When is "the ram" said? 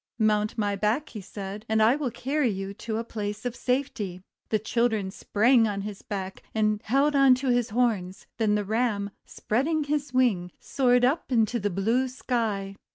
8.55-9.11